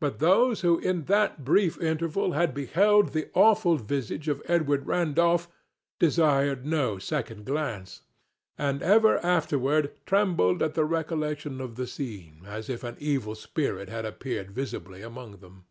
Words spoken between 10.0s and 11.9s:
trembled at the recollection of the